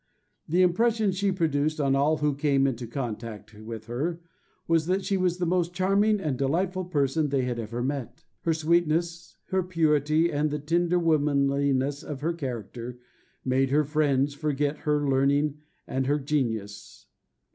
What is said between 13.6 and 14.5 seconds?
her friends